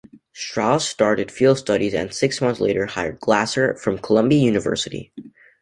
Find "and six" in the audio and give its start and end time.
1.93-2.41